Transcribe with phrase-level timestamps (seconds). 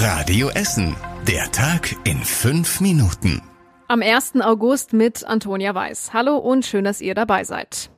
[0.00, 0.94] Radio Essen.
[1.26, 3.42] Der Tag in fünf Minuten.
[3.88, 4.34] Am 1.
[4.40, 6.12] August mit Antonia Weiß.
[6.12, 7.90] Hallo und schön, dass ihr dabei seid.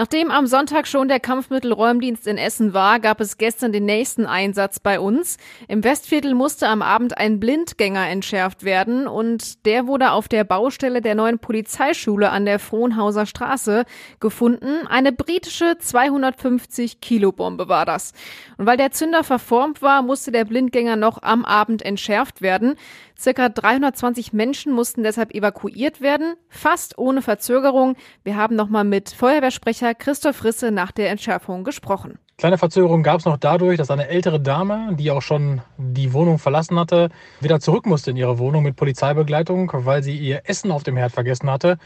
[0.00, 4.80] Nachdem am Sonntag schon der Kampfmittelräumdienst in Essen war, gab es gestern den nächsten Einsatz
[4.80, 5.36] bei uns.
[5.68, 11.02] Im Westviertel musste am Abend ein Blindgänger entschärft werden und der wurde auf der Baustelle
[11.02, 13.84] der neuen Polizeischule an der Frohnhauser Straße
[14.20, 14.86] gefunden.
[14.86, 18.14] Eine britische 250 Kilo Bombe war das.
[18.56, 22.76] Und weil der Zünder verformt war, musste der Blindgänger noch am Abend entschärft werden.
[23.20, 27.96] Circa 320 Menschen mussten deshalb evakuiert werden, fast ohne Verzögerung.
[28.24, 32.18] Wir haben nochmal mit Feuerwehrsprecher Christoph Risse nach der Entschärfung gesprochen.
[32.38, 36.38] Kleine Verzögerung gab es noch dadurch, dass eine ältere Dame, die auch schon die Wohnung
[36.38, 37.10] verlassen hatte,
[37.40, 41.12] wieder zurück musste in ihre Wohnung mit Polizeibegleitung, weil sie ihr Essen auf dem Herd
[41.12, 41.76] vergessen hatte.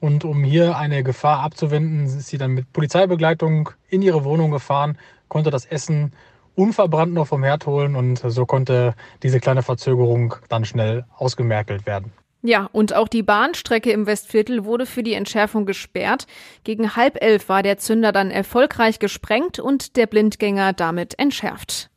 [0.00, 4.98] Und um hier eine Gefahr abzuwenden, ist sie dann mit Polizeibegleitung in ihre Wohnung gefahren,
[5.28, 6.12] konnte das Essen
[6.60, 12.12] unverbrannt noch vom Herd holen und so konnte diese kleine Verzögerung dann schnell ausgemerkelt werden.
[12.42, 16.26] Ja, und auch die Bahnstrecke im Westviertel wurde für die Entschärfung gesperrt.
[16.64, 21.89] Gegen halb elf war der Zünder dann erfolgreich gesprengt und der Blindgänger damit entschärft.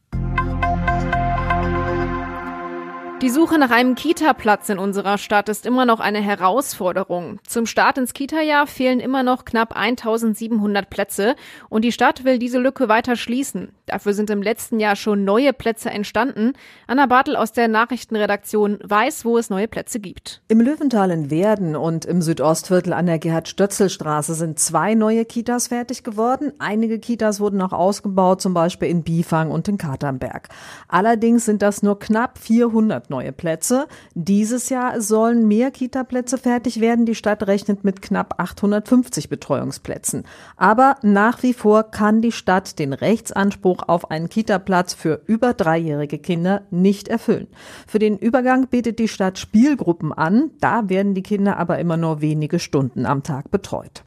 [3.23, 7.39] Die Suche nach einem Kita-Platz in unserer Stadt ist immer noch eine Herausforderung.
[7.47, 11.38] Zum Start ins Kita-Jahr fehlen immer noch knapp 1700 Plätze
[11.69, 13.71] und die Stadt will diese Lücke weiter schließen.
[13.85, 16.51] Dafür sind im letzten Jahr schon neue Plätze entstanden.
[16.85, 20.41] Anna Bartel aus der Nachrichtenredaktion weiß, wo es neue Plätze gibt.
[20.49, 26.03] Im Löwental in Werden und im Südostviertel an der Gerhard-Stötzel-Straße sind zwei neue Kitas fertig
[26.03, 26.51] geworden.
[26.59, 30.49] Einige Kitas wurden noch ausgebaut, zum Beispiel in Bifang und in Katernberg.
[30.89, 33.88] Allerdings sind das nur knapp 400 neue Plätze.
[34.16, 37.06] Dieses Jahr sollen mehr Kita-Plätze fertig werden.
[37.06, 40.23] Die Stadt rechnet mit knapp 850 Betreuungsplätzen.
[40.58, 46.17] Aber nach wie vor kann die Stadt den Rechtsanspruch auf einen Kita-Platz für über dreijährige
[46.17, 47.47] Kinder nicht erfüllen.
[47.88, 50.50] Für den Übergang bietet die Stadt Spielgruppen an.
[50.59, 54.03] Da werden die Kinder aber immer nur wenige Stunden am Tag betreut.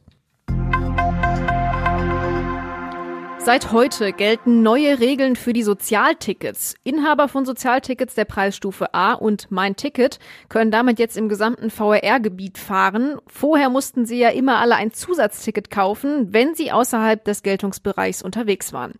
[3.46, 6.74] Seit heute gelten neue Regeln für die Sozialtickets.
[6.82, 10.18] Inhaber von Sozialtickets der Preisstufe A und Mein Ticket
[10.48, 13.20] können damit jetzt im gesamten VRR-Gebiet fahren.
[13.28, 18.72] Vorher mussten sie ja immer alle ein Zusatzticket kaufen, wenn sie außerhalb des Geltungsbereichs unterwegs
[18.72, 18.94] waren.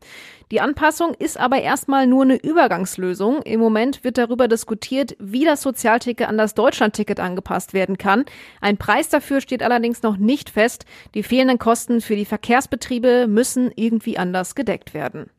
[0.53, 3.43] Die Anpassung ist aber erstmal nur eine Übergangslösung.
[3.43, 8.25] Im Moment wird darüber diskutiert, wie das Sozialticket an das Deutschlandticket angepasst werden kann.
[8.61, 10.85] Ein Preis dafür steht allerdings noch nicht fest.
[11.15, 15.31] Die fehlenden Kosten für die Verkehrsbetriebe müssen irgendwie anders gedeckt werden.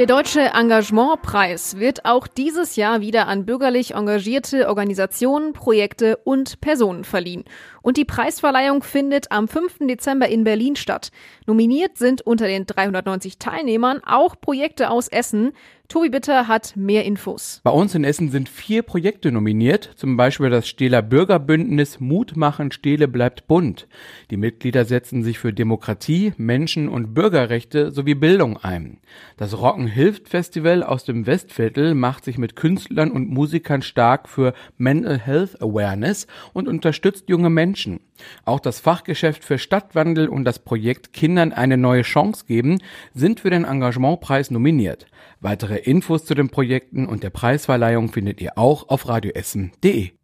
[0.00, 7.04] Der Deutsche Engagementpreis wird auch dieses Jahr wieder an bürgerlich engagierte Organisationen, Projekte und Personen
[7.04, 7.44] verliehen.
[7.82, 9.80] Und die Preisverleihung findet am 5.
[9.80, 11.10] Dezember in Berlin statt.
[11.46, 15.52] Nominiert sind unter den 390 Teilnehmern auch Projekte aus Essen.
[15.88, 17.60] Tobi Bitter hat mehr Infos.
[17.64, 22.70] Bei uns in Essen sind vier Projekte nominiert, zum Beispiel das Stehler Bürgerbündnis Mut machen,
[22.70, 23.88] Stehle bleibt bunt.
[24.30, 28.98] Die Mitglieder setzen sich für Demokratie, Menschen- und Bürgerrechte sowie Bildung ein.
[29.36, 34.54] Das Rocken hilft Festival aus dem Westviertel macht sich mit Künstlern und Musikern stark für
[34.78, 38.00] Mental Health Awareness und unterstützt junge Menschen.
[38.44, 42.78] Auch das Fachgeschäft für Stadtwandel und das Projekt Kindern eine neue Chance geben
[43.12, 45.06] sind für den Engagementpreis nominiert.
[45.40, 50.19] Weitere Infos zu den Projekten und der Preisverleihung findet ihr auch auf radioessen.de.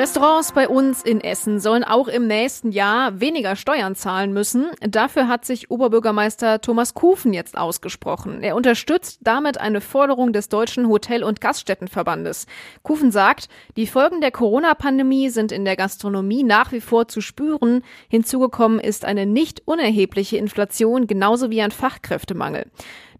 [0.00, 4.70] Restaurants bei uns in Essen sollen auch im nächsten Jahr weniger Steuern zahlen müssen.
[4.80, 8.42] Dafür hat sich Oberbürgermeister Thomas Kufen jetzt ausgesprochen.
[8.42, 12.46] Er unterstützt damit eine Forderung des Deutschen Hotel- und Gaststättenverbandes.
[12.82, 17.82] Kufen sagt, die Folgen der Corona-Pandemie sind in der Gastronomie nach wie vor zu spüren.
[18.08, 22.64] Hinzugekommen ist eine nicht unerhebliche Inflation genauso wie ein Fachkräftemangel.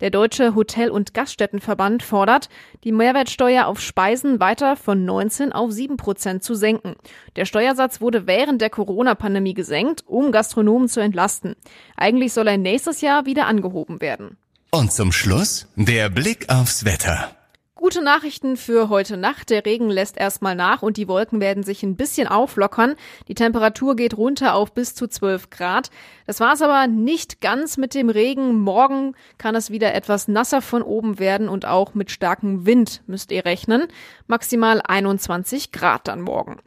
[0.00, 2.48] Der Deutsche Hotel- und Gaststättenverband fordert,
[2.84, 6.96] die Mehrwertsteuer auf Speisen weiter von 19 auf 7 Prozent zu senken.
[7.36, 11.54] Der Steuersatz wurde während der Corona-Pandemie gesenkt, um Gastronomen zu entlasten.
[11.96, 14.36] Eigentlich soll er nächstes Jahr wieder angehoben werden.
[14.70, 17.36] Und zum Schluss der Blick aufs Wetter.
[17.80, 19.48] Gute Nachrichten für heute Nacht.
[19.48, 22.94] Der Regen lässt erstmal nach und die Wolken werden sich ein bisschen auflockern.
[23.26, 25.88] Die Temperatur geht runter auf bis zu 12 Grad.
[26.26, 28.60] Das war es aber nicht ganz mit dem Regen.
[28.60, 33.32] Morgen kann es wieder etwas nasser von oben werden und auch mit starkem Wind müsst
[33.32, 33.84] ihr rechnen.
[34.26, 36.58] Maximal 21 Grad dann morgen.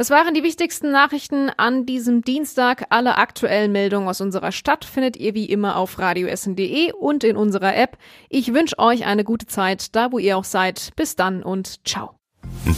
[0.00, 2.86] Das waren die wichtigsten Nachrichten an diesem Dienstag.
[2.88, 7.76] Alle aktuellen Meldungen aus unserer Stadt findet ihr wie immer auf radioessen.de und in unserer
[7.76, 7.98] App.
[8.30, 10.92] Ich wünsche euch eine gute Zeit, da wo ihr auch seid.
[10.96, 12.14] Bis dann und ciao.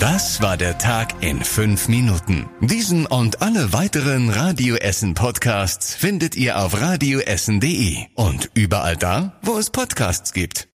[0.01, 2.51] Das war der Tag in fünf Minuten.
[2.61, 9.57] Diesen und alle weiteren Radio Essen Podcasts findet ihr auf radioessen.de und überall da, wo
[9.59, 10.67] es Podcasts gibt.